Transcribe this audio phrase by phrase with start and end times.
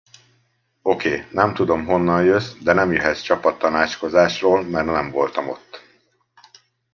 [0.81, 5.81] Oké, nem tudom, honnan jössz, de nem jöhetsz csapat tanácskozásról, mert nem voltam ott.